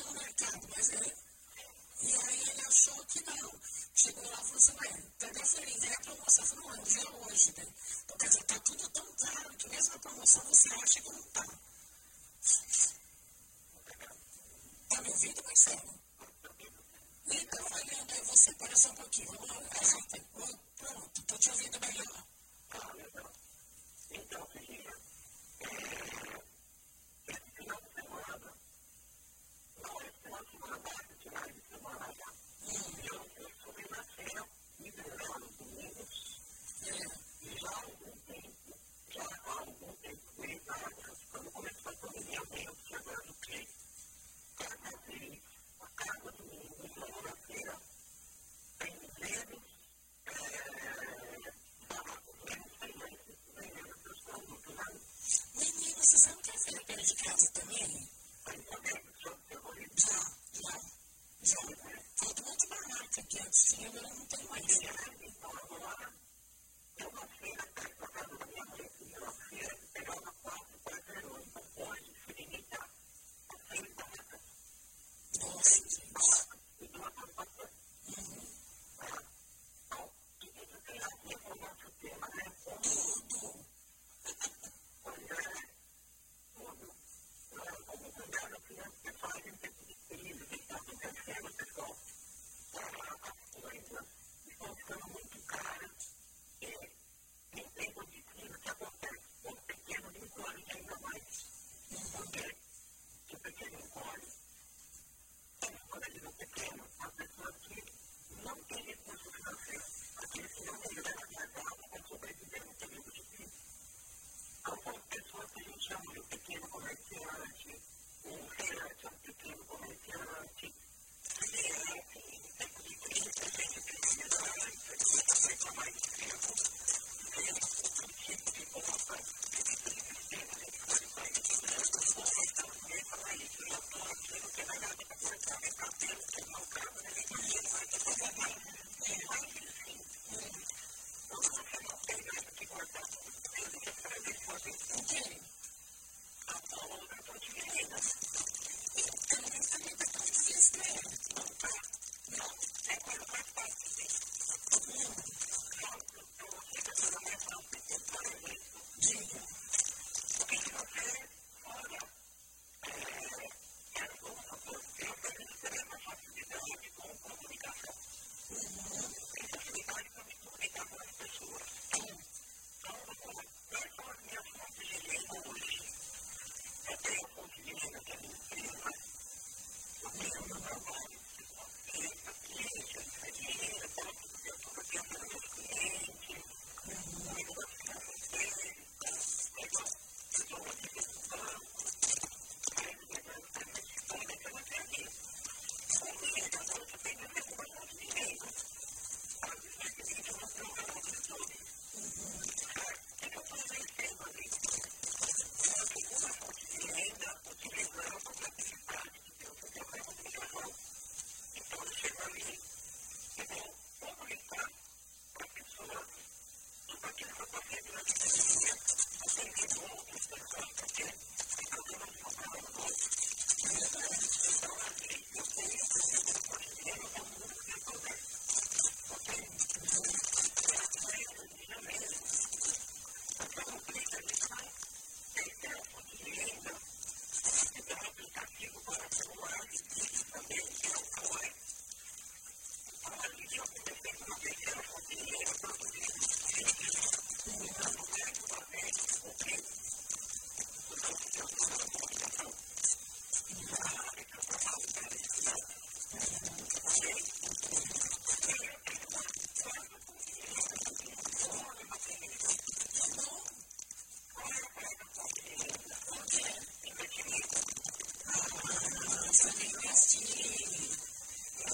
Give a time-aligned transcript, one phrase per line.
[0.00, 1.14] no mercado, é mas é
[2.02, 3.60] E aí ele achou que não.
[3.94, 5.86] Chegou lá e falou assim, ué, tá cadê a?
[5.86, 6.44] É a promoção.
[6.44, 7.74] Eu falei, não, hoje é hoje, né?
[8.04, 11.22] Então, quer dizer, tá tudo tão caro que mesmo a promoção você acha que não
[11.22, 11.46] tá.
[14.88, 16.00] Tá me ouvindo, Marcelo?
[17.26, 19.32] Então, olha, aí você para só um pouquinho.
[19.32, 19.64] Vamos
[20.76, 22.26] Pronto, estou te ouvindo melhor.
[22.68, 23.32] Tá, legal.
[24.10, 24.96] Então, Virginia,
[30.74, 32.26] また、違い質問はないか。
[32.66, 33.14] いいよ、
[33.62, 34.42] 飛びますよ。
[34.82, 35.53] 水の
[63.18, 65.23] against you, and they want to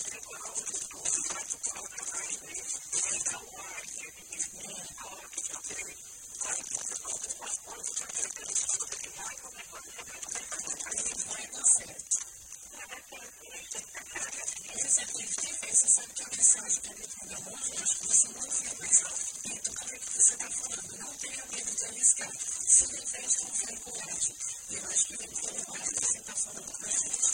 [22.01, 22.31] arriscar
[22.67, 24.33] se não fez com fé e.
[24.69, 27.29] E eu acho que vem também mais desse está falando com a gente,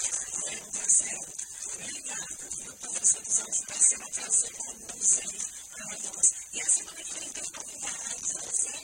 [0.46, 1.20] é da Zé,
[1.88, 5.32] ligar, por estou recebendo os parceiros trazer como museu
[5.72, 6.34] para nós.
[6.52, 8.77] E assim semana que gente tem convidado,